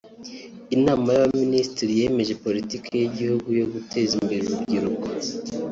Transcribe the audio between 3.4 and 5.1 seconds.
yo guteza imbere urubyiruko